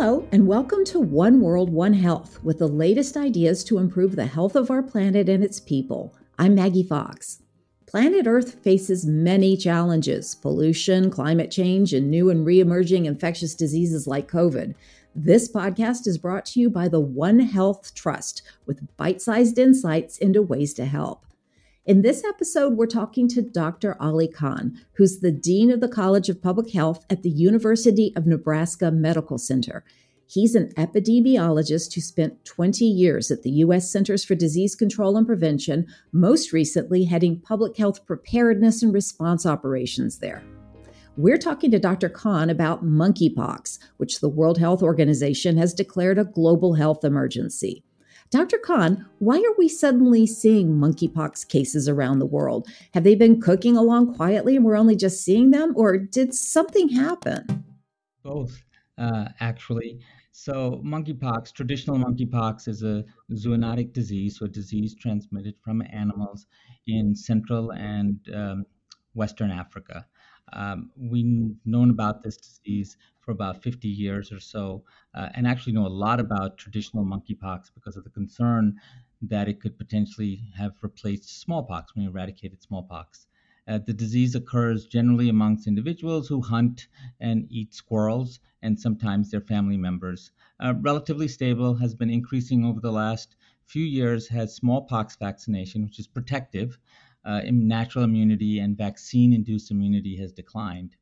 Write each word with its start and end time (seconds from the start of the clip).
Hello, 0.00 0.28
and 0.30 0.46
welcome 0.46 0.84
to 0.84 1.00
One 1.00 1.40
World, 1.40 1.70
One 1.70 1.92
Health 1.92 2.38
with 2.44 2.60
the 2.60 2.68
latest 2.68 3.16
ideas 3.16 3.64
to 3.64 3.78
improve 3.78 4.14
the 4.14 4.26
health 4.26 4.54
of 4.54 4.70
our 4.70 4.80
planet 4.80 5.28
and 5.28 5.42
its 5.42 5.58
people. 5.58 6.14
I'm 6.38 6.54
Maggie 6.54 6.84
Fox. 6.84 7.42
Planet 7.84 8.24
Earth 8.28 8.62
faces 8.62 9.04
many 9.04 9.56
challenges 9.56 10.36
pollution, 10.36 11.10
climate 11.10 11.50
change, 11.50 11.92
and 11.92 12.08
new 12.08 12.30
and 12.30 12.46
re 12.46 12.60
emerging 12.60 13.06
infectious 13.06 13.56
diseases 13.56 14.06
like 14.06 14.30
COVID. 14.30 14.76
This 15.16 15.50
podcast 15.50 16.06
is 16.06 16.16
brought 16.16 16.46
to 16.46 16.60
you 16.60 16.70
by 16.70 16.86
the 16.86 17.00
One 17.00 17.40
Health 17.40 17.92
Trust 17.92 18.42
with 18.66 18.86
bite 18.96 19.20
sized 19.20 19.58
insights 19.58 20.16
into 20.18 20.42
ways 20.42 20.74
to 20.74 20.84
help. 20.84 21.24
In 21.88 22.02
this 22.02 22.22
episode, 22.22 22.74
we're 22.74 22.84
talking 22.84 23.28
to 23.28 23.40
Dr. 23.40 23.96
Ali 23.98 24.28
Khan, 24.28 24.78
who's 24.98 25.20
the 25.20 25.32
Dean 25.32 25.70
of 25.70 25.80
the 25.80 25.88
College 25.88 26.28
of 26.28 26.42
Public 26.42 26.70
Health 26.70 27.02
at 27.08 27.22
the 27.22 27.30
University 27.30 28.12
of 28.14 28.26
Nebraska 28.26 28.90
Medical 28.90 29.38
Center. 29.38 29.82
He's 30.26 30.54
an 30.54 30.70
epidemiologist 30.76 31.94
who 31.94 32.02
spent 32.02 32.44
20 32.44 32.84
years 32.84 33.30
at 33.30 33.42
the 33.42 33.52
U.S. 33.64 33.90
Centers 33.90 34.22
for 34.22 34.34
Disease 34.34 34.74
Control 34.74 35.16
and 35.16 35.26
Prevention, 35.26 35.86
most 36.12 36.52
recently 36.52 37.04
heading 37.04 37.40
public 37.40 37.78
health 37.78 38.04
preparedness 38.04 38.82
and 38.82 38.92
response 38.92 39.46
operations 39.46 40.18
there. 40.18 40.42
We're 41.16 41.38
talking 41.38 41.70
to 41.70 41.78
Dr. 41.78 42.10
Khan 42.10 42.50
about 42.50 42.84
monkeypox, 42.84 43.78
which 43.96 44.20
the 44.20 44.28
World 44.28 44.58
Health 44.58 44.82
Organization 44.82 45.56
has 45.56 45.72
declared 45.72 46.18
a 46.18 46.24
global 46.24 46.74
health 46.74 47.02
emergency. 47.02 47.82
Dr. 48.30 48.58
Khan, 48.58 49.06
why 49.20 49.38
are 49.38 49.54
we 49.56 49.68
suddenly 49.68 50.26
seeing 50.26 50.78
monkeypox 50.78 51.48
cases 51.48 51.88
around 51.88 52.18
the 52.18 52.26
world? 52.26 52.68
Have 52.92 53.04
they 53.04 53.14
been 53.14 53.40
cooking 53.40 53.74
along 53.74 54.14
quietly 54.16 54.54
and 54.54 54.64
we're 54.66 54.76
only 54.76 54.96
just 54.96 55.24
seeing 55.24 55.50
them, 55.50 55.72
or 55.76 55.96
did 55.96 56.34
something 56.34 56.90
happen? 56.90 57.64
Both, 58.22 58.62
uh, 58.98 59.28
actually. 59.40 60.00
So, 60.32 60.82
monkeypox, 60.84 61.52
traditional 61.54 61.96
monkeypox, 61.98 62.68
is 62.68 62.82
a 62.82 63.02
zoonotic 63.32 63.94
disease, 63.94 64.38
so 64.38 64.44
a 64.44 64.48
disease 64.48 64.94
transmitted 64.94 65.54
from 65.64 65.82
animals 65.90 66.46
in 66.86 67.14
Central 67.16 67.72
and 67.72 68.20
um, 68.34 68.66
Western 69.14 69.50
Africa. 69.50 70.06
Um, 70.52 70.90
we've 70.96 71.56
known 71.64 71.90
about 71.90 72.22
this 72.22 72.36
disease 72.36 72.96
for 73.20 73.32
about 73.32 73.62
50 73.62 73.88
years 73.88 74.32
or 74.32 74.40
so, 74.40 74.84
uh, 75.14 75.28
and 75.34 75.46
actually 75.46 75.72
know 75.72 75.86
a 75.86 75.88
lot 75.88 76.20
about 76.20 76.58
traditional 76.58 77.04
monkeypox 77.04 77.70
because 77.74 77.96
of 77.96 78.04
the 78.04 78.10
concern 78.10 78.80
that 79.20 79.48
it 79.48 79.60
could 79.60 79.76
potentially 79.78 80.42
have 80.56 80.72
replaced 80.82 81.40
smallpox 81.40 81.94
when 81.94 82.04
we 82.04 82.10
eradicated 82.10 82.62
smallpox. 82.62 83.26
Uh, 83.66 83.78
the 83.78 83.92
disease 83.92 84.34
occurs 84.34 84.86
generally 84.86 85.28
amongst 85.28 85.66
individuals 85.66 86.26
who 86.28 86.40
hunt 86.40 86.88
and 87.20 87.46
eat 87.50 87.74
squirrels 87.74 88.40
and 88.62 88.80
sometimes 88.80 89.30
their 89.30 89.42
family 89.42 89.76
members. 89.76 90.32
Uh, 90.58 90.72
relatively 90.80 91.28
stable, 91.28 91.74
has 91.74 91.94
been 91.94 92.08
increasing 92.08 92.64
over 92.64 92.80
the 92.80 92.90
last 92.92 93.36
few 93.66 93.84
years, 93.84 94.28
has 94.28 94.54
smallpox 94.54 95.16
vaccination, 95.16 95.84
which 95.84 95.98
is 95.98 96.06
protective 96.06 96.78
uh, 97.28 97.42
natural 97.50 98.04
immunity 98.04 98.58
and 98.58 98.76
vaccine 98.76 99.34
induced 99.34 99.70
immunity 99.70 100.16
has 100.16 100.32
declined. 100.32 100.96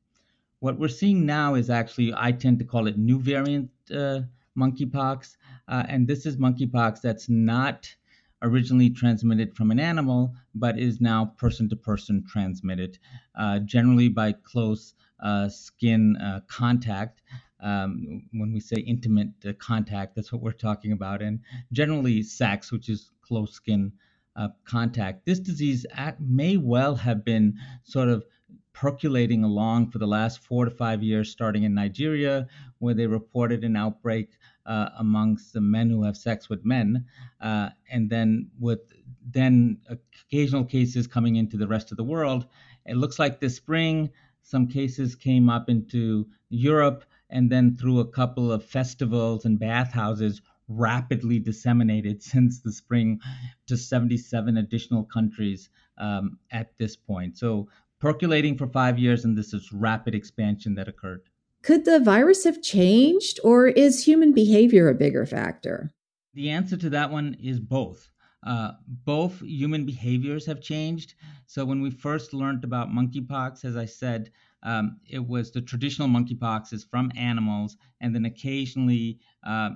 What 0.59 0.79
we're 0.79 0.89
seeing 0.89 1.25
now 1.25 1.55
is 1.55 1.71
actually, 1.71 2.13
I 2.17 2.33
tend 2.33 2.59
to 2.59 2.65
call 2.65 2.89
it 2.89 2.99
new 2.99 3.21
variant 3.21 3.71
uh, 3.95 4.23
monkeypox. 4.59 5.37
Uh, 5.69 5.85
and 5.89 6.09
this 6.09 6.27
is 6.27 6.37
monkeypox 6.37 7.01
that's 7.01 7.29
not 7.29 7.95
originally 8.43 8.91
transmitted 8.91 9.55
from 9.55 9.71
an 9.71 9.79
animal, 9.79 10.35
but 10.55 10.79
is 10.79 11.01
now 11.01 11.27
person 11.39 11.69
to 11.69 11.77
person 11.77 12.25
transmitted, 12.29 12.99
uh, 13.39 13.61
generally 13.61 14.09
by 14.09 14.33
close 14.33 14.95
uh, 15.23 15.49
skin 15.49 16.17
uh, 16.17 16.41
contact. 16.49 17.23
Um, 17.61 18.25
when 18.33 18.53
we 18.53 18.61
say 18.61 18.77
intimate 18.81 19.31
contact, 19.59 20.17
that's 20.17 20.33
what 20.33 20.43
we're 20.43 20.53
talking 20.53 20.93
about. 20.93 21.23
And 21.23 21.41
generally, 21.73 22.23
sex, 22.23 22.73
which 22.73 22.89
is 22.89 23.11
close 23.23 23.53
skin 23.53 23.93
uh, 24.37 24.49
contact. 24.65 25.25
This 25.27 25.41
disease 25.41 25.87
may 26.21 26.57
well 26.57 26.95
have 26.97 27.25
been 27.25 27.59
sort 27.85 28.09
of 28.09 28.25
percolating 28.73 29.43
along 29.43 29.91
for 29.91 29.99
the 29.99 30.07
last 30.07 30.41
four 30.41 30.67
to 30.67 30.71
five 30.71 31.03
years, 31.03 31.31
starting 31.31 31.63
in 31.63 31.75
Nigeria, 31.75 32.47
where 32.79 32.95
they 32.95 33.07
reported 33.07 33.65
an 33.65 33.75
outbreak 33.75 34.33
uh, 34.67 34.91
amongst 34.99 35.53
the 35.53 35.61
men 35.61 35.89
who 35.89 36.03
have 36.03 36.17
sex 36.17 36.49
with 36.51 36.65
men, 36.65 37.07
uh, 37.41 37.71
and 37.91 38.11
then 38.11 38.51
with 38.61 38.81
then 39.29 39.79
occasional 39.89 40.65
cases 40.65 41.07
coming 41.07 41.37
into 41.37 41.57
the 41.57 41.67
rest 41.67 41.91
of 41.91 41.97
the 41.97 42.05
world. 42.05 42.47
It 42.85 42.97
looks 42.97 43.19
like 43.19 43.41
this 43.41 43.57
spring 43.57 44.11
some 44.47 44.69
cases 44.69 45.17
came 45.17 45.49
up 45.49 45.69
into 45.69 46.29
Europe, 46.51 47.05
and 47.31 47.51
then 47.51 47.77
through 47.77 47.99
a 47.99 48.07
couple 48.07 48.53
of 48.53 48.65
festivals 48.65 49.45
and 49.45 49.59
bathhouses 49.59 50.41
rapidly 50.69 51.39
disseminated 51.39 52.23
since 52.23 52.61
the 52.61 52.73
spring 52.73 53.21
to 53.67 53.77
77 53.77 54.57
additional 54.57 55.05
countries 55.05 55.69
um, 55.99 56.39
at 56.51 56.77
this 56.79 56.97
point. 56.97 57.37
So 57.39 57.69
percolating 58.01 58.57
for 58.57 58.67
five 58.67 58.99
years, 58.99 59.25
and 59.25 59.37
this 59.37 59.53
is 59.53 59.73
rapid 59.73 60.15
expansion 60.15 60.75
that 60.75 60.89
occurred. 60.89 61.23
Could 61.63 61.85
the 61.85 62.01
virus 62.01 62.45
have 62.45 62.63
changed, 62.63 63.41
or 63.43 63.67
is 63.67 64.05
human 64.05 64.33
behavior 64.33 64.89
a 64.89 64.95
bigger 64.95 65.27
factor? 65.27 65.93
The 66.35 66.51
answer 66.51 66.77
to 66.77 66.91
that 66.91 67.11
one 67.11 67.37
is 67.43 67.59
both. 67.59 68.11
Uh, 68.47 68.73
both 69.05 69.41
human 69.41 69.85
behaviors 69.85 70.47
have 70.47 70.61
changed. 70.61 71.15
So 71.47 71.65
when 71.65 71.81
we 71.81 71.91
first 71.91 72.33
learned 72.33 72.63
about 72.63 72.91
monkeypox, 72.91 73.65
as 73.65 73.77
I 73.77 73.87
said, 73.87 74.31
um, 74.63 74.99
it 75.09 75.27
was 75.27 75.51
the 75.51 75.61
traditional 75.61 76.09
monkeypox 76.09 76.73
is 76.73 76.85
from 76.85 77.11
animals, 77.17 77.77
and 78.01 78.15
then 78.15 78.25
occasionally 78.25 79.19
uh, 79.45 79.71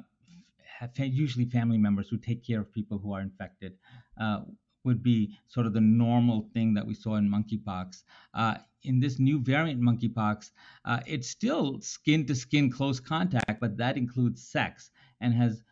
usually 0.97 1.47
family 1.47 1.79
members 1.79 2.09
who 2.09 2.17
take 2.19 2.47
care 2.47 2.61
of 2.61 2.73
people 2.73 2.99
who 2.99 3.13
are 3.13 3.21
infected. 3.21 3.75
Uh, 4.21 4.41
would 4.85 5.03
be 5.03 5.37
sort 5.49 5.67
of 5.67 5.73
the 5.73 5.81
normal 5.81 6.49
thing 6.55 6.75
that 6.75 6.87
we 6.87 6.95
saw 6.95 7.17
in 7.17 7.29
monkeypox. 7.29 8.03
Uh, 8.35 8.55
in 8.85 8.99
this 8.99 9.19
new 9.19 9.39
variant 9.39 9.81
monkeypox, 9.81 10.51
uh, 10.87 11.01
it's 11.07 11.29
still 11.29 11.81
skin 11.81 12.25
to 12.27 12.35
skin 12.35 12.71
close 12.71 12.99
contact, 12.99 13.61
but 13.61 13.77
that 13.77 13.97
includes 13.97 14.43
sex 14.43 14.91
and 15.21 15.35
has 15.35 15.63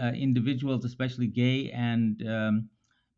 uh, 0.00 0.12
individuals, 0.12 0.84
especially 0.84 1.26
gay 1.26 1.70
and 1.72 2.24
um, 2.28 2.68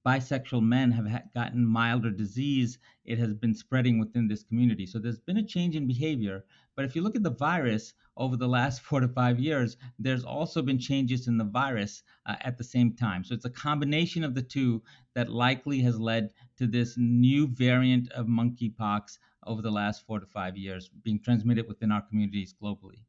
bisexual 0.05 0.63
men 0.63 0.93
have 0.93 1.09
ha- 1.09 1.23
gotten 1.35 1.65
milder 1.65 2.11
disease, 2.11 2.79
it 3.05 3.19
has 3.19 3.35
been 3.35 3.55
spreading 3.55 3.99
within 3.99 4.29
this 4.29 4.43
community. 4.43 4.87
So 4.87 4.99
there's 4.99 5.19
been 5.19 5.39
a 5.39 5.47
change 5.47 5.77
in 5.77 5.87
behavior. 5.87 6.45
But 6.77 6.85
if 6.85 6.95
you 6.95 7.03
look 7.03 7.17
at 7.17 7.23
the 7.23 7.31
virus 7.31 7.95
over 8.17 8.37
the 8.37 8.49
last 8.49 8.83
four 8.83 9.01
to 9.01 9.09
five 9.09 9.41
years, 9.41 9.77
there's 9.99 10.25
also 10.25 10.63
been 10.63 10.79
changes 10.79 11.27
in 11.27 11.39
the 11.39 11.45
virus 11.45 12.03
uh, 12.27 12.37
at 12.43 12.59
the 12.59 12.65
same 12.65 12.95
time. 12.95 13.25
So 13.25 13.35
it's 13.35 13.45
a 13.45 13.51
combination 13.51 14.25
of 14.25 14.35
the 14.35 14.43
two 14.43 14.83
that 15.15 15.31
likely 15.31 15.81
has 15.81 15.99
led 15.99 16.31
to 16.59 16.67
this 16.67 16.95
new 16.97 17.47
variant 17.47 18.13
of 18.13 18.27
monkeypox 18.27 19.19
over 19.47 19.63
the 19.63 19.71
last 19.71 20.07
four 20.07 20.21
to 20.21 20.27
five 20.27 20.57
years 20.57 20.91
being 21.03 21.21
transmitted 21.21 21.69
within 21.69 21.93
our 21.93 22.03
communities 22.03 22.55
globally. 22.63 23.05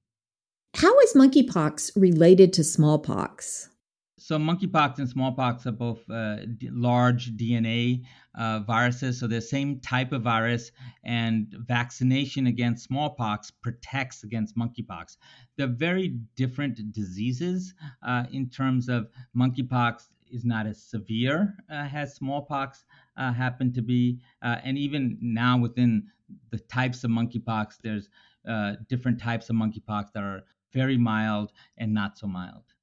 How 0.76 0.98
is 1.00 1.14
monkeypox 1.14 1.92
related 1.96 2.52
to 2.54 2.64
smallpox? 2.64 3.70
So 4.18 4.38
monkeypox 4.38 4.98
and 5.00 5.10
smallpox 5.10 5.68
are 5.68 5.74
both 5.74 6.10
uh, 6.10 6.46
d- 6.46 6.70
large 6.72 7.36
DNA 7.36 8.04
uh, 8.34 8.60
viruses. 8.60 9.20
So 9.20 9.28
they're 9.28 9.40
the 9.40 9.46
same 9.46 9.82
type 9.82 10.14
of 10.14 10.22
virus, 10.22 10.72
and 11.04 11.54
vaccination 11.68 12.48
against 12.48 12.86
smallpox 12.86 13.52
protects 13.52 14.24
against 14.24 14.58
monkeypox. 14.58 15.18
They're 15.58 15.68
very 15.68 16.20
different 16.36 16.94
diseases 16.94 17.74
uh, 18.04 18.26
in 18.32 18.50
terms 18.50 18.88
of 18.88 19.10
monkeypox 19.36 20.08
is 20.32 20.46
not 20.46 20.66
as 20.66 20.82
severe 20.82 21.56
uh, 21.70 21.90
as 21.94 22.16
smallpox 22.16 22.86
uh, 23.18 23.32
happen 23.34 23.72
to 23.74 23.82
be, 23.82 24.20
uh, 24.42 24.58
and 24.64 24.78
even 24.78 25.18
now 25.22 25.58
within 25.58 26.08
the 26.52 26.60
types 26.60 27.04
of 27.04 27.12
monkeypox, 27.12 27.78
there's 27.84 28.10
different 28.88 29.20
types 29.20 29.50
of 29.50 29.56
monkeypox 29.56 30.12
that 30.14 30.24
are 30.24 30.44
very 30.74 30.98
mild 30.98 31.52
and 31.78 31.94
not 31.94 32.18
so 32.18 32.28
mild. 32.28 32.75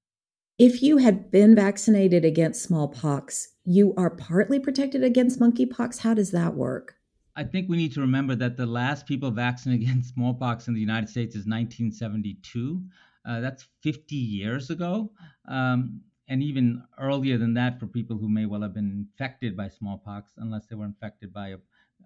If 0.62 0.81
you 0.81 0.99
had 0.99 1.32
been 1.32 1.56
vaccinated 1.56 2.25
against 2.25 2.62
smallpox, 2.62 3.49
you 3.64 3.94
are 3.97 4.11
partly 4.11 4.61
protected 4.61 5.03
against 5.03 5.41
monkeypox. 5.41 5.99
How 5.99 6.14
does 6.14 6.31
that 6.31 6.55
work? 6.55 6.94
I 7.35 7.43
think 7.43 7.69
we 7.69 7.76
need 7.76 7.93
to 7.94 8.00
remember 8.00 8.37
that 8.37 8.56
the 8.56 8.64
last 8.64 9.05
people 9.05 9.32
vaccinated 9.32 9.82
against 9.88 10.14
smallpox 10.14 10.69
in 10.69 10.75
the 10.75 10.81
United 10.81 11.09
States 11.09 11.35
is 11.35 11.47
1972. 11.49 12.81
Uh, 13.26 13.41
that's 13.41 13.67
50 13.82 14.14
years 14.14 14.70
ago. 14.70 15.11
Um, 15.49 16.00
and 16.29 16.44
even 16.44 16.85
earlier 16.97 17.38
than 17.38 17.55
that 17.55 17.81
for 17.81 17.88
people 17.88 18.17
who 18.17 18.29
may 18.29 18.47
well 18.47 18.62
have 18.62 18.75
been 18.75 19.08
infected 19.08 19.56
by 19.56 19.67
smallpox, 19.67 20.31
unless 20.37 20.67
they 20.67 20.76
were 20.76 20.85
infected 20.85 21.32
by 21.32 21.49
a, 21.49 21.56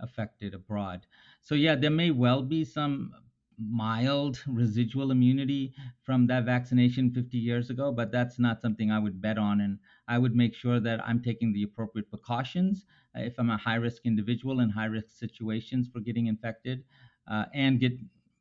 affected 0.01 0.55
abroad. 0.55 1.05
So 1.43 1.55
yeah, 1.55 1.75
there 1.75 1.91
may 1.91 2.11
well 2.11 2.41
be 2.41 2.65
some 2.65 3.13
mild 3.59 4.43
residual 4.47 5.11
immunity 5.11 5.75
from 6.05 6.27
that 6.27 6.45
vaccination 6.45 7.11
50 7.13 7.39
years 7.39 7.71
ago, 7.71 7.93
but 7.93 8.13
that's 8.13 8.39
not 8.39 8.61
something 8.61 8.91
I 8.91 8.99
would 8.99 9.21
bet 9.21 9.39
on. 9.39 9.61
And 9.61 9.79
I 10.09 10.19
would 10.19 10.35
make 10.35 10.55
sure 10.55 10.81
that 10.81 11.01
I'm 11.07 11.23
taking 11.23 11.53
the 11.53 11.63
appropriate 11.63 12.11
precautions 12.11 12.85
uh, 13.17 13.23
if 13.23 13.35
I'm 13.39 13.51
a 13.51 13.57
high 13.57 13.77
risk 13.77 14.03
individual 14.05 14.61
in 14.61 14.71
high 14.71 14.87
risk 14.87 15.09
situations 15.19 15.89
for 15.93 16.01
getting 16.01 16.27
infected 16.27 16.85
uh, 17.31 17.45
and 17.55 17.81
get 17.81 17.93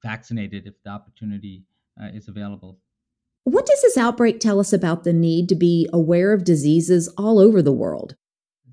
vaccinated 0.04 0.68
if 0.68 0.76
the 0.84 0.90
opportunity 0.90 1.64
uh, 2.02 2.08
is 2.14 2.28
available. 2.28 2.80
What 3.46 3.66
does 3.66 3.82
this 3.82 3.98
outbreak 3.98 4.40
tell 4.40 4.60
us 4.60 4.74
about 4.74 5.04
the 5.04 5.14
need 5.14 5.50
to 5.50 5.56
be 5.56 5.88
aware 5.94 6.34
of 6.34 6.44
diseases 6.44 7.08
all 7.10 7.40
over 7.40 7.62
the 7.62 7.72
world? 7.72 8.16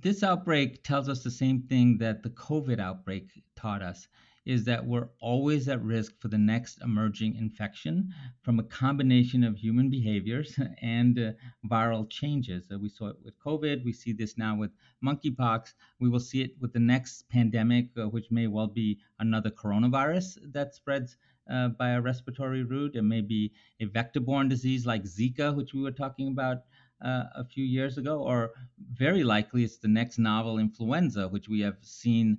This 0.01 0.23
outbreak 0.23 0.83
tells 0.83 1.09
us 1.09 1.23
the 1.23 1.31
same 1.31 1.63
thing 1.63 1.99
that 1.99 2.23
the 2.23 2.31
COVID 2.31 2.81
outbreak 2.81 3.29
taught 3.55 3.83
us 3.83 4.09
is 4.45 4.65
that 4.65 4.85
we're 4.85 5.09
always 5.21 5.69
at 5.69 5.83
risk 5.83 6.21
for 6.21 6.29
the 6.29 6.39
next 6.39 6.81
emerging 6.83 7.37
infection 7.37 8.13
from 8.43 8.59
a 8.59 8.65
combination 8.65 9.45
of 9.45 9.57
human 9.57 9.89
behaviors 9.89 10.59
and 10.83 11.19
uh, 11.19 11.33
viral 11.71 12.09
changes. 12.09 12.67
Uh, 12.73 12.79
we 12.79 12.89
saw 12.89 13.09
it 13.09 13.17
with 13.25 13.39
COVID. 13.39 13.85
We 13.85 13.93
see 13.93 14.13
this 14.13 14.37
now 14.37 14.57
with 14.57 14.73
monkeypox. 15.05 15.75
We 16.01 16.09
will 16.09 16.21
see 16.21 16.43
it 16.43 16.53
with 16.61 16.73
the 16.73 16.81
next 16.81 17.29
pandemic, 17.29 17.91
uh, 17.97 18.09
which 18.09 18.31
may 18.31 18.49
well 18.49 18.67
be 18.67 18.99
another 19.21 19.51
coronavirus 19.51 20.39
that 20.53 20.75
spreads 20.75 21.17
uh, 21.51 21.69
by 21.69 21.91
a 21.91 22.01
respiratory 22.01 22.65
route. 22.65 22.97
It 22.97 23.03
may 23.03 23.21
be 23.21 23.53
a 23.81 23.85
vector 23.85 24.21
borne 24.21 24.49
disease 24.49 24.87
like 24.87 25.05
Zika, 25.05 25.55
which 25.55 25.75
we 25.75 25.83
were 25.83 25.93
talking 25.93 26.29
about 26.29 26.59
uh, 27.05 27.25
a 27.35 27.45
few 27.45 27.65
years 27.65 27.99
ago, 27.99 28.23
or 28.23 28.53
very 28.93 29.25
likely 29.25 29.65
it's 29.65 29.79
the 29.79 29.89
next 29.89 30.19
novel 30.19 30.59
influenza, 30.59 31.29
which 31.29 31.49
we 31.49 31.61
have 31.61 31.77
seen 31.81 32.39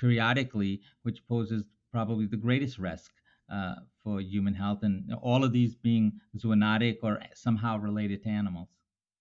periodically, 0.00 0.80
which 1.02 1.26
poses 1.28 1.62
probably 1.92 2.26
the 2.26 2.36
greatest 2.36 2.78
risk 2.78 3.10
uh, 3.52 3.74
for 4.02 4.20
human 4.20 4.54
health, 4.54 4.78
and 4.82 5.12
all 5.20 5.44
of 5.44 5.52
these 5.52 5.74
being 5.74 6.12
zoonotic 6.36 6.98
or 7.02 7.20
somehow 7.34 7.76
related 7.76 8.22
to 8.22 8.28
animals. 8.28 8.68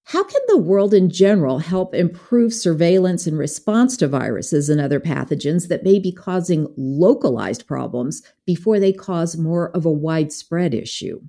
How 0.06 0.24
can 0.24 0.42
the 0.48 0.58
world 0.58 0.94
in 0.94 1.12
general 1.12 1.60
help 1.60 1.94
improve 1.94 2.52
surveillance 2.54 3.28
and 3.28 3.38
response 3.38 3.96
to 3.98 4.08
viruses 4.08 4.68
and 4.70 4.82
other 4.82 5.00
pathogens 5.00 5.68
that 5.68 5.84
may 5.84 6.00
be 6.00 6.12
causing 6.12 6.68
localized 6.78 7.68
problems 7.68 8.24
before 8.46 8.80
they 8.80 8.94
cause 8.94 9.38
more 9.38 9.70
of 9.76 9.86
a 9.86 9.92
widespread 9.92 10.74
issue? 10.74 11.22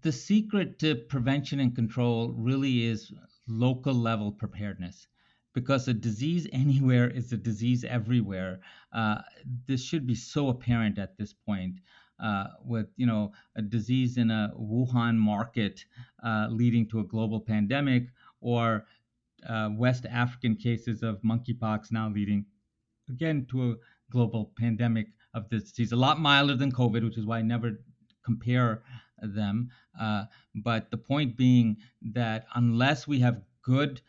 The 0.00 0.12
secret 0.12 0.78
to 0.78 0.94
prevention 0.94 1.60
and 1.60 1.74
control 1.74 2.32
really 2.32 2.86
is 2.86 3.12
local 3.46 3.94
level 3.94 4.32
preparedness 4.32 5.06
because 5.54 5.88
a 5.88 5.94
disease 5.94 6.46
anywhere 6.52 7.08
is 7.08 7.32
a 7.32 7.36
disease 7.36 7.84
everywhere. 7.84 8.60
Uh, 8.92 9.22
this 9.66 9.82
should 9.82 10.06
be 10.06 10.14
so 10.14 10.48
apparent 10.48 10.98
at 10.98 11.16
this 11.16 11.32
point. 11.32 11.80
Uh, 12.22 12.46
with 12.64 12.86
you 12.96 13.06
know 13.06 13.32
a 13.56 13.62
disease 13.62 14.18
in 14.18 14.30
a 14.30 14.52
Wuhan 14.56 15.16
market 15.16 15.84
uh, 16.24 16.46
leading 16.48 16.86
to 16.88 17.00
a 17.00 17.04
global 17.04 17.40
pandemic, 17.40 18.04
or 18.40 18.86
uh, 19.48 19.70
West 19.72 20.06
African 20.06 20.54
cases 20.54 21.02
of 21.02 21.20
monkeypox 21.22 21.90
now 21.90 22.08
leading 22.08 22.46
again 23.08 23.46
to 23.50 23.72
a 23.72 23.74
global 24.12 24.52
pandemic 24.56 25.08
of 25.34 25.48
this 25.48 25.70
disease. 25.70 25.90
A 25.90 25.96
lot 25.96 26.20
milder 26.20 26.54
than 26.54 26.70
COVID, 26.70 27.02
which 27.04 27.18
is 27.18 27.26
why 27.26 27.38
I 27.38 27.42
never 27.42 27.80
compare 28.24 28.82
them. 29.20 29.70
Uh, 30.00 30.24
but 30.54 30.90
the 30.90 30.96
point 30.96 31.36
being 31.36 31.76
that 32.12 32.46
unless 32.54 33.08
we 33.08 33.18
have 33.20 33.42
good 33.62 34.00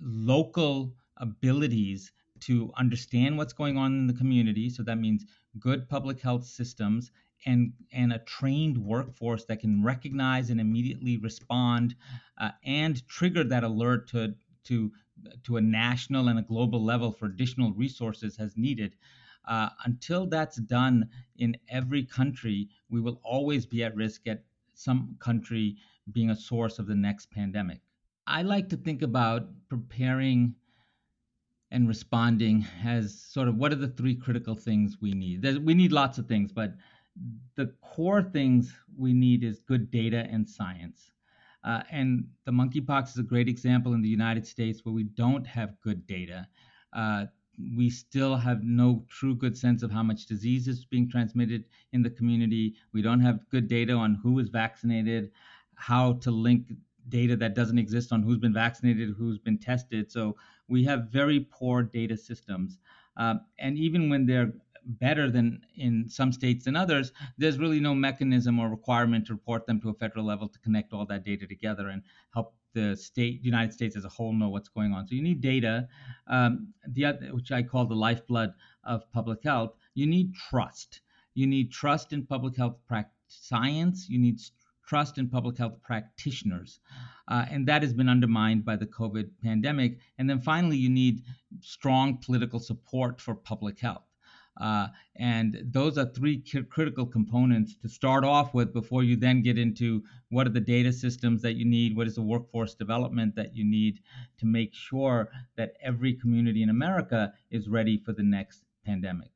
local 0.00 0.94
abilities 1.18 2.12
to 2.40 2.72
understand 2.76 3.38
what's 3.38 3.52
going 3.52 3.78
on 3.78 3.92
in 3.94 4.06
the 4.06 4.12
community. 4.12 4.68
So 4.68 4.82
that 4.82 4.98
means 4.98 5.24
good 5.58 5.88
public 5.88 6.20
health 6.20 6.44
systems 6.44 7.10
and 7.46 7.72
and 7.92 8.12
a 8.12 8.18
trained 8.20 8.78
workforce 8.78 9.44
that 9.46 9.60
can 9.60 9.82
recognize 9.82 10.50
and 10.50 10.60
immediately 10.60 11.18
respond 11.18 11.94
uh, 12.38 12.50
and 12.64 13.06
trigger 13.06 13.44
that 13.44 13.64
alert 13.64 14.08
to 14.08 14.34
to 14.64 14.92
to 15.44 15.56
a 15.56 15.60
national 15.60 16.28
and 16.28 16.38
a 16.38 16.42
global 16.42 16.82
level 16.82 17.12
for 17.12 17.26
additional 17.26 17.72
resources 17.72 18.38
as 18.38 18.56
needed. 18.56 18.96
Uh, 19.46 19.68
until 19.84 20.26
that's 20.26 20.56
done 20.56 21.08
in 21.36 21.54
every 21.68 22.02
country, 22.02 22.68
we 22.88 23.00
will 23.00 23.20
always 23.22 23.66
be 23.66 23.84
at 23.84 23.94
risk 23.94 24.26
at 24.26 24.42
some 24.74 25.16
country 25.20 25.76
being 26.10 26.30
a 26.30 26.36
source 26.36 26.78
of 26.78 26.86
the 26.86 26.94
next 26.94 27.30
pandemic. 27.30 27.80
I 28.26 28.42
like 28.42 28.68
to 28.70 28.76
think 28.76 29.02
about 29.02 29.48
preparing 29.68 30.54
and 31.70 31.88
responding 31.88 32.64
as 32.84 33.20
sort 33.20 33.48
of 33.48 33.56
what 33.56 33.72
are 33.72 33.76
the 33.76 33.88
three 33.88 34.14
critical 34.14 34.54
things 34.54 34.98
we 35.00 35.12
need. 35.12 35.42
There's, 35.42 35.58
we 35.58 35.74
need 35.74 35.92
lots 35.92 36.18
of 36.18 36.26
things, 36.26 36.52
but 36.52 36.74
the 37.56 37.72
core 37.82 38.22
things 38.22 38.72
we 38.96 39.12
need 39.12 39.44
is 39.44 39.60
good 39.60 39.90
data 39.90 40.26
and 40.30 40.48
science. 40.48 41.10
Uh, 41.64 41.82
and 41.90 42.26
the 42.44 42.52
monkeypox 42.52 43.10
is 43.10 43.18
a 43.18 43.22
great 43.22 43.48
example 43.48 43.94
in 43.94 44.02
the 44.02 44.08
United 44.08 44.46
States 44.46 44.84
where 44.84 44.94
we 44.94 45.04
don't 45.04 45.46
have 45.46 45.80
good 45.80 46.06
data. 46.06 46.46
Uh, 46.92 47.26
we 47.76 47.88
still 47.88 48.36
have 48.36 48.62
no 48.62 49.04
true 49.08 49.34
good 49.34 49.56
sense 49.56 49.82
of 49.82 49.90
how 49.90 50.02
much 50.02 50.26
disease 50.26 50.68
is 50.68 50.84
being 50.84 51.08
transmitted 51.08 51.64
in 51.92 52.02
the 52.02 52.10
community. 52.10 52.74
We 52.92 53.02
don't 53.02 53.20
have 53.20 53.48
good 53.48 53.68
data 53.68 53.92
on 53.92 54.16
who 54.16 54.38
is 54.38 54.48
vaccinated, 54.48 55.30
how 55.76 56.14
to 56.14 56.30
link 56.30 56.72
data 57.08 57.36
that 57.36 57.54
doesn't 57.54 57.78
exist 57.78 58.12
on 58.12 58.22
who's 58.22 58.38
been 58.38 58.54
vaccinated, 58.54 59.14
who's 59.16 59.38
been 59.38 59.58
tested. 59.58 60.10
So 60.10 60.36
we 60.68 60.84
have 60.84 61.08
very 61.10 61.46
poor 61.50 61.82
data 61.82 62.16
systems. 62.16 62.78
Um, 63.16 63.40
and 63.58 63.78
even 63.78 64.08
when 64.08 64.26
they're 64.26 64.52
better 64.86 65.30
than 65.30 65.62
in 65.76 66.08
some 66.08 66.32
states 66.32 66.64
than 66.64 66.76
others, 66.76 67.12
there's 67.38 67.58
really 67.58 67.80
no 67.80 67.94
mechanism 67.94 68.58
or 68.58 68.68
requirement 68.68 69.26
to 69.26 69.32
report 69.32 69.66
them 69.66 69.80
to 69.80 69.90
a 69.90 69.94
federal 69.94 70.24
level 70.24 70.48
to 70.48 70.58
connect 70.60 70.92
all 70.92 71.06
that 71.06 71.24
data 71.24 71.46
together 71.46 71.88
and 71.88 72.02
help 72.32 72.54
the 72.74 72.96
state, 72.96 73.42
United 73.42 73.72
States 73.72 73.96
as 73.96 74.04
a 74.04 74.08
whole, 74.08 74.32
know 74.32 74.48
what's 74.48 74.68
going 74.68 74.92
on. 74.92 75.06
So 75.06 75.14
you 75.14 75.22
need 75.22 75.40
data, 75.40 75.88
um, 76.26 76.74
the 76.88 77.04
other, 77.04 77.26
which 77.32 77.52
I 77.52 77.62
call 77.62 77.86
the 77.86 77.94
lifeblood 77.94 78.52
of 78.82 79.10
public 79.12 79.42
health. 79.44 79.74
You 79.94 80.06
need 80.06 80.34
trust. 80.34 81.00
You 81.34 81.46
need 81.46 81.70
trust 81.70 82.12
in 82.12 82.26
public 82.26 82.56
health 82.56 82.76
practice 82.86 83.12
science. 83.28 84.08
You 84.08 84.18
need 84.18 84.40
trust 84.86 85.18
in 85.18 85.28
public 85.28 85.58
health 85.58 85.80
practitioners. 85.82 86.80
Uh, 87.28 87.46
and 87.50 87.66
that 87.66 87.82
has 87.82 87.92
been 87.92 88.08
undermined 88.08 88.64
by 88.64 88.76
the 88.76 88.86
COVID 88.86 89.30
pandemic. 89.42 89.98
And 90.18 90.28
then 90.28 90.40
finally, 90.40 90.76
you 90.76 90.90
need 90.90 91.22
strong 91.60 92.18
political 92.18 92.58
support 92.58 93.20
for 93.20 93.34
public 93.34 93.80
health. 93.80 94.04
Uh, 94.60 94.86
and 95.16 95.60
those 95.64 95.98
are 95.98 96.06
three 96.06 96.42
critical 96.70 97.06
components 97.06 97.74
to 97.82 97.88
start 97.88 98.24
off 98.24 98.54
with 98.54 98.72
before 98.72 99.02
you 99.02 99.16
then 99.16 99.42
get 99.42 99.58
into 99.58 100.02
what 100.30 100.46
are 100.46 100.50
the 100.50 100.60
data 100.60 100.92
systems 100.92 101.42
that 101.42 101.54
you 101.54 101.64
need, 101.64 101.96
what 101.96 102.06
is 102.06 102.14
the 102.14 102.22
workforce 102.22 102.74
development 102.74 103.34
that 103.34 103.56
you 103.56 103.64
need 103.64 103.98
to 104.38 104.46
make 104.46 104.72
sure 104.72 105.28
that 105.56 105.72
every 105.82 106.14
community 106.14 106.62
in 106.62 106.70
America 106.70 107.32
is 107.50 107.68
ready 107.68 107.98
for 107.98 108.12
the 108.12 108.22
next 108.22 108.62
pandemic. 108.86 109.30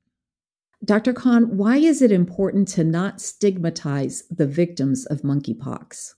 Dr. 0.85 1.13
Khan, 1.13 1.57
why 1.57 1.79
is 1.79 2.03
it 2.03 2.13
important 2.13 2.69
to 2.69 2.85
not 2.85 3.21
stigmatize 3.21 4.23
the 4.31 4.47
victims 4.47 5.07
of 5.07 5.23
monkeypox? 5.23 6.15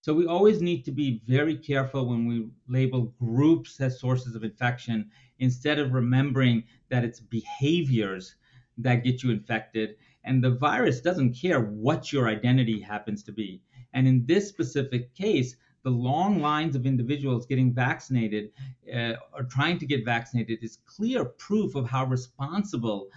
So, 0.00 0.14
we 0.14 0.26
always 0.26 0.62
need 0.62 0.86
to 0.86 0.92
be 0.92 1.20
very 1.26 1.54
careful 1.54 2.08
when 2.08 2.26
we 2.26 2.48
label 2.68 3.12
groups 3.18 3.78
as 3.82 4.00
sources 4.00 4.34
of 4.34 4.44
infection 4.44 5.10
instead 5.38 5.78
of 5.78 5.92
remembering 5.92 6.64
that 6.88 7.04
it's 7.04 7.20
behaviors 7.20 8.34
that 8.78 9.04
get 9.04 9.22
you 9.22 9.30
infected. 9.30 9.96
And 10.24 10.42
the 10.42 10.52
virus 10.52 11.02
doesn't 11.02 11.34
care 11.34 11.60
what 11.60 12.10
your 12.10 12.28
identity 12.28 12.80
happens 12.80 13.22
to 13.24 13.32
be. 13.32 13.60
And 13.92 14.08
in 14.08 14.24
this 14.24 14.48
specific 14.48 15.14
case, 15.14 15.56
the 15.82 15.90
long 15.90 16.40
lines 16.40 16.74
of 16.76 16.86
individuals 16.86 17.46
getting 17.46 17.72
vaccinated 17.72 18.50
uh, 18.94 19.14
or 19.32 19.44
trying 19.44 19.78
to 19.78 19.86
get 19.86 20.04
vaccinated 20.04 20.58
is 20.62 20.78
clear 20.86 21.24
proof 21.24 21.74
of 21.74 21.88
how 21.88 22.04
responsible 22.04 23.08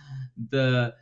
the 0.50 0.94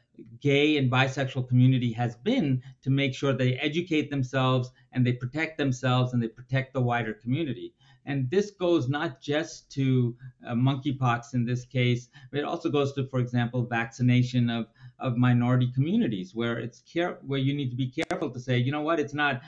gay 0.42 0.78
and 0.78 0.92
bisexual 0.92 1.48
community 1.48 1.92
has 1.92 2.16
been 2.18 2.62
to 2.82 2.90
make 2.90 3.14
sure 3.14 3.34
they 3.34 3.54
educate 3.56 4.10
themselves 4.10 4.72
and 4.92 5.06
they 5.06 5.14
protect 5.14 5.58
themselves 5.58 6.14
and 6.14 6.22
they 6.22 6.28
protect 6.28 6.74
the 6.74 6.82
wider 6.82 7.14
community. 7.14 7.74
And 8.06 8.30
this 8.32 8.52
goes 8.52 8.90
not 8.90 9.22
just 9.22 9.70
to 9.74 10.16
uh, 10.48 10.54
monkeypox 10.54 11.34
in 11.34 11.46
this 11.46 11.66
case, 11.66 12.10
but 12.32 12.40
it 12.40 12.46
also 12.46 12.70
goes 12.70 12.94
to, 12.94 13.06
for 13.08 13.20
example, 13.20 13.66
vaccination 13.66 14.50
of, 14.50 14.68
of 15.00 15.16
minority 15.16 15.72
communities, 15.74 16.34
where 16.34 16.58
it's 16.58 16.82
care 16.82 17.20
where 17.22 17.40
you 17.40 17.54
need 17.54 17.70
to 17.70 17.76
be 17.76 17.88
careful 17.88 18.32
to 18.32 18.40
say, 18.40 18.58
you 18.58 18.72
know 18.72 18.82
what, 18.82 19.00
it's 19.00 19.14
not 19.14 19.42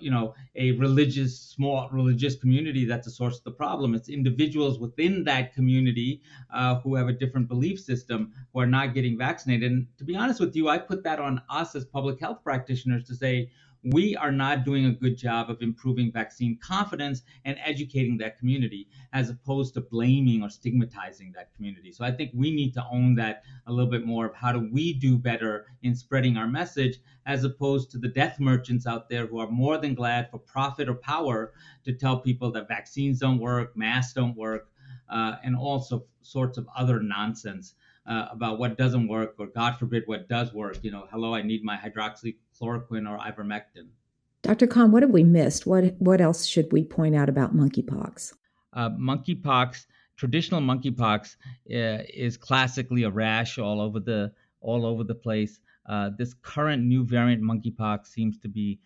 you 0.00 0.10
know 0.10 0.34
a 0.54 0.72
religious 0.72 1.38
small 1.38 1.88
religious 1.90 2.36
community 2.36 2.84
that's 2.84 3.06
a 3.06 3.10
source 3.10 3.38
of 3.38 3.44
the 3.44 3.52
problem. 3.52 3.94
It's 3.94 4.08
individuals 4.08 4.78
within 4.78 5.24
that 5.24 5.52
community 5.54 6.22
uh, 6.52 6.76
who 6.80 6.94
have 6.94 7.08
a 7.08 7.12
different 7.12 7.48
belief 7.48 7.80
system 7.80 8.32
who 8.52 8.60
are 8.60 8.66
not 8.66 8.94
getting 8.94 9.18
vaccinated. 9.18 9.72
And 9.72 9.86
to 9.98 10.04
be 10.04 10.16
honest 10.16 10.40
with 10.40 10.54
you 10.56 10.68
i 10.68 10.78
put 10.78 11.02
that 11.04 11.18
on 11.20 11.40
us 11.48 11.74
as 11.74 11.84
public 11.84 12.20
health 12.20 12.42
practitioners 12.42 13.04
to 13.04 13.14
say 13.14 13.50
we 13.84 14.16
are 14.16 14.32
not 14.32 14.64
doing 14.64 14.86
a 14.86 14.92
good 14.92 15.16
job 15.16 15.50
of 15.50 15.62
improving 15.62 16.10
vaccine 16.12 16.58
confidence 16.60 17.22
and 17.44 17.58
educating 17.64 18.18
that 18.18 18.38
community 18.38 18.88
as 19.12 19.30
opposed 19.30 19.74
to 19.74 19.80
blaming 19.80 20.42
or 20.42 20.50
stigmatizing 20.50 21.32
that 21.32 21.54
community. 21.54 21.92
So 21.92 22.04
I 22.04 22.10
think 22.10 22.32
we 22.34 22.50
need 22.50 22.74
to 22.74 22.84
own 22.90 23.14
that 23.16 23.42
a 23.66 23.72
little 23.72 23.90
bit 23.90 24.06
more 24.06 24.26
of 24.26 24.34
how 24.34 24.52
do 24.52 24.68
we 24.72 24.92
do 24.92 25.18
better 25.18 25.66
in 25.82 25.94
spreading 25.94 26.36
our 26.36 26.48
message 26.48 26.98
as 27.26 27.44
opposed 27.44 27.90
to 27.90 27.98
the 27.98 28.08
death 28.08 28.40
merchants 28.40 28.86
out 28.86 29.08
there 29.08 29.26
who 29.26 29.38
are 29.38 29.50
more 29.50 29.78
than 29.78 29.94
glad 29.94 30.30
for 30.30 30.38
profit 30.38 30.88
or 30.88 30.94
power 30.94 31.52
to 31.84 31.92
tell 31.92 32.20
people 32.20 32.50
that 32.52 32.68
vaccines 32.68 33.20
don't 33.20 33.38
work, 33.38 33.76
masks 33.76 34.14
don't 34.14 34.36
work, 34.36 34.68
uh, 35.08 35.36
and 35.44 35.56
all 35.56 35.80
so, 35.80 36.06
sorts 36.22 36.58
of 36.58 36.68
other 36.76 37.00
nonsense 37.00 37.74
uh, 38.06 38.28
about 38.30 38.58
what 38.58 38.78
doesn't 38.78 39.08
work 39.08 39.34
or 39.38 39.46
God 39.46 39.78
forbid 39.78 40.04
what 40.06 40.28
does 40.28 40.52
work. 40.52 40.78
You 40.82 40.90
know, 40.90 41.06
hello, 41.10 41.34
I 41.34 41.42
need 41.42 41.64
my 41.64 41.76
hydroxychloroquine 41.76 43.08
or 43.08 43.18
ivermectin. 43.18 43.88
Dr. 44.42 44.66
Khan, 44.66 44.92
what 44.92 45.02
have 45.02 45.10
we 45.10 45.24
missed? 45.24 45.66
What 45.66 45.94
what 45.98 46.20
else 46.20 46.46
should 46.46 46.72
we 46.72 46.84
point 46.84 47.16
out 47.16 47.28
about 47.28 47.56
monkeypox? 47.56 48.34
Uh, 48.72 48.90
monkeypox, 48.90 49.86
traditional 50.16 50.60
monkeypox, 50.60 51.36
uh, 51.72 52.04
is 52.14 52.36
classically 52.36 53.02
a 53.02 53.10
rash 53.10 53.58
all 53.58 53.80
over 53.80 53.98
the 53.98 54.32
all 54.60 54.86
over 54.86 55.02
the 55.02 55.14
place. 55.14 55.60
Uh, 55.86 56.10
this 56.16 56.34
current 56.42 56.84
new 56.84 57.04
variant 57.04 57.42
monkeypox 57.42 58.06
seems 58.06 58.38
to 58.38 58.48
be 58.48 58.78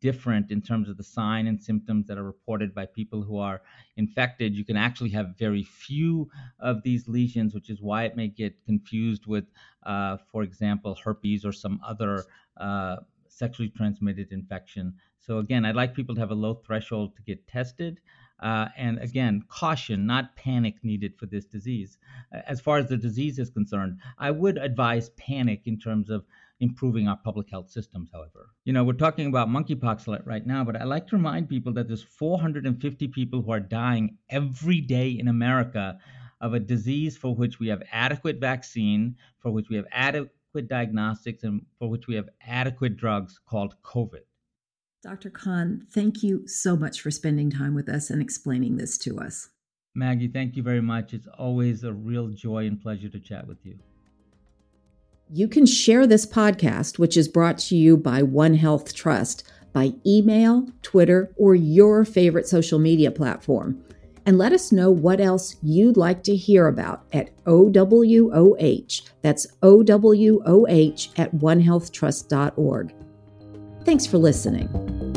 different 0.00 0.50
in 0.50 0.60
terms 0.60 0.88
of 0.88 0.96
the 0.96 1.04
sign 1.04 1.46
and 1.46 1.62
symptoms 1.62 2.06
that 2.06 2.18
are 2.18 2.24
reported 2.24 2.74
by 2.74 2.86
people 2.86 3.22
who 3.22 3.38
are 3.38 3.62
infected. 3.96 4.54
You 4.54 4.64
can 4.64 4.76
actually 4.76 5.10
have 5.10 5.36
very 5.38 5.62
few 5.62 6.28
of 6.58 6.82
these 6.82 7.08
lesions, 7.08 7.54
which 7.54 7.70
is 7.70 7.80
why 7.80 8.04
it 8.04 8.16
may 8.16 8.28
get 8.28 8.64
confused 8.64 9.26
with, 9.26 9.44
uh, 9.84 10.16
for 10.30 10.42
example, 10.42 10.96
herpes 11.02 11.44
or 11.44 11.52
some 11.52 11.80
other 11.86 12.24
uh, 12.56 12.96
sexually 13.28 13.68
transmitted 13.68 14.32
infection. 14.32 14.94
So, 15.18 15.38
again, 15.38 15.64
I'd 15.64 15.76
like 15.76 15.94
people 15.94 16.14
to 16.14 16.20
have 16.20 16.30
a 16.30 16.34
low 16.34 16.54
threshold 16.54 17.14
to 17.16 17.22
get 17.22 17.46
tested. 17.46 18.00
Uh, 18.40 18.68
and 18.76 18.98
again, 18.98 19.42
caution, 19.48 20.06
not 20.06 20.36
panic 20.36 20.76
needed 20.84 21.16
for 21.18 21.26
this 21.26 21.44
disease. 21.44 21.98
As 22.32 22.60
far 22.60 22.78
as 22.78 22.88
the 22.88 22.96
disease 22.96 23.38
is 23.38 23.50
concerned, 23.50 23.98
I 24.16 24.30
would 24.30 24.58
advise 24.58 25.10
panic 25.10 25.62
in 25.66 25.78
terms 25.78 26.08
of 26.08 26.24
improving 26.60 27.08
our 27.08 27.16
public 27.16 27.50
health 27.50 27.70
systems, 27.70 28.10
however. 28.12 28.50
You 28.64 28.72
know, 28.72 28.84
we're 28.84 28.94
talking 28.94 29.26
about 29.26 29.48
monkeypox 29.48 30.26
right 30.26 30.46
now, 30.46 30.64
but 30.64 30.76
I 30.80 30.84
like 30.84 31.06
to 31.08 31.16
remind 31.16 31.48
people 31.48 31.72
that 31.74 31.86
there's 31.86 32.02
450 32.02 33.08
people 33.08 33.42
who 33.42 33.52
are 33.52 33.60
dying 33.60 34.18
every 34.28 34.80
day 34.80 35.10
in 35.10 35.28
America 35.28 35.98
of 36.40 36.54
a 36.54 36.60
disease 36.60 37.16
for 37.16 37.34
which 37.34 37.58
we 37.58 37.68
have 37.68 37.82
adequate 37.92 38.40
vaccine, 38.40 39.16
for 39.40 39.50
which 39.50 39.68
we 39.68 39.76
have 39.76 39.86
adequate 39.92 40.68
diagnostics, 40.68 41.42
and 41.44 41.64
for 41.78 41.88
which 41.88 42.06
we 42.06 42.14
have 42.14 42.28
adequate 42.46 42.96
drugs 42.96 43.38
called 43.46 43.74
COVID. 43.84 44.22
Dr. 45.02 45.30
Khan, 45.30 45.86
thank 45.90 46.22
you 46.24 46.46
so 46.48 46.76
much 46.76 47.00
for 47.00 47.10
spending 47.10 47.50
time 47.50 47.74
with 47.74 47.88
us 47.88 48.10
and 48.10 48.20
explaining 48.20 48.76
this 48.76 48.98
to 48.98 49.18
us. 49.18 49.48
Maggie, 49.94 50.28
thank 50.28 50.56
you 50.56 50.62
very 50.62 50.82
much. 50.82 51.14
It's 51.14 51.28
always 51.38 51.84
a 51.84 51.92
real 51.92 52.28
joy 52.28 52.66
and 52.66 52.80
pleasure 52.80 53.08
to 53.08 53.20
chat 53.20 53.46
with 53.46 53.58
you. 53.64 53.78
You 55.30 55.46
can 55.46 55.66
share 55.66 56.06
this 56.06 56.24
podcast, 56.24 56.98
which 56.98 57.14
is 57.16 57.28
brought 57.28 57.58
to 57.58 57.76
you 57.76 57.98
by 57.98 58.22
One 58.22 58.54
Health 58.54 58.94
Trust, 58.94 59.44
by 59.74 59.92
email, 60.06 60.66
Twitter, 60.80 61.30
or 61.36 61.54
your 61.54 62.06
favorite 62.06 62.48
social 62.48 62.78
media 62.78 63.10
platform. 63.10 63.82
And 64.24 64.38
let 64.38 64.52
us 64.52 64.72
know 64.72 64.90
what 64.90 65.20
else 65.20 65.56
you'd 65.62 65.98
like 65.98 66.22
to 66.24 66.34
hear 66.34 66.66
about 66.66 67.04
at 67.12 67.30
OWOH. 67.44 69.02
That's 69.20 69.46
OWOH 69.62 71.08
at 71.18 71.34
onehealthtrust.org. 71.34 72.94
Thanks 73.84 74.06
for 74.06 74.18
listening. 74.18 75.07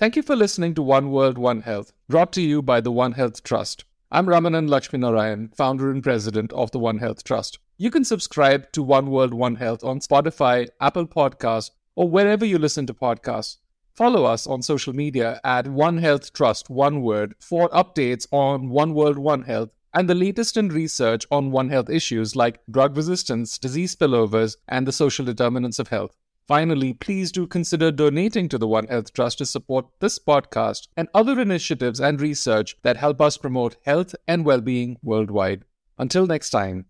Thank 0.00 0.16
you 0.16 0.22
for 0.22 0.34
listening 0.34 0.72
to 0.76 0.82
One 0.82 1.10
World, 1.10 1.36
One 1.36 1.60
Health, 1.60 1.92
brought 2.08 2.32
to 2.32 2.40
you 2.40 2.62
by 2.62 2.80
the 2.80 2.90
One 2.90 3.12
Health 3.12 3.44
Trust. 3.44 3.84
I'm 4.10 4.24
Ramanan 4.24 4.66
Laxminarayan, 4.66 5.54
founder 5.54 5.90
and 5.90 6.02
president 6.02 6.54
of 6.54 6.70
the 6.70 6.78
One 6.78 6.96
Health 6.96 7.22
Trust. 7.22 7.58
You 7.76 7.90
can 7.90 8.06
subscribe 8.06 8.72
to 8.72 8.82
One 8.82 9.10
World, 9.10 9.34
One 9.34 9.56
Health 9.56 9.84
on 9.84 10.00
Spotify, 10.00 10.68
Apple 10.80 11.06
Podcasts, 11.06 11.72
or 11.96 12.08
wherever 12.08 12.46
you 12.46 12.56
listen 12.56 12.86
to 12.86 12.94
podcasts. 12.94 13.58
Follow 13.92 14.24
us 14.24 14.46
on 14.46 14.62
social 14.62 14.94
media 14.94 15.38
at 15.44 15.68
One 15.68 15.98
Health 15.98 16.32
Trust, 16.32 16.70
one 16.70 17.02
word, 17.02 17.34
for 17.38 17.68
updates 17.68 18.26
on 18.32 18.70
One 18.70 18.94
World, 18.94 19.18
One 19.18 19.42
Health 19.42 19.68
and 19.92 20.08
the 20.08 20.14
latest 20.14 20.56
in 20.56 20.68
research 20.68 21.26
on 21.30 21.50
One 21.50 21.68
Health 21.68 21.90
issues 21.90 22.34
like 22.34 22.60
drug 22.70 22.96
resistance, 22.96 23.58
disease 23.58 23.96
spillovers, 23.96 24.56
and 24.68 24.86
the 24.86 24.92
social 24.92 25.26
determinants 25.26 25.78
of 25.78 25.88
health. 25.88 26.16
Finally, 26.50 26.92
please 26.92 27.30
do 27.30 27.46
consider 27.46 27.92
donating 27.92 28.48
to 28.48 28.58
the 28.58 28.66
One 28.66 28.88
Health 28.88 29.12
Trust 29.12 29.38
to 29.38 29.46
support 29.46 29.86
this 30.00 30.18
podcast 30.18 30.88
and 30.96 31.06
other 31.14 31.38
initiatives 31.40 32.00
and 32.00 32.20
research 32.20 32.76
that 32.82 32.96
help 32.96 33.20
us 33.20 33.36
promote 33.36 33.76
health 33.84 34.16
and 34.26 34.44
well 34.44 34.60
being 34.60 34.96
worldwide. 35.00 35.62
Until 35.96 36.26
next 36.26 36.50
time. 36.50 36.86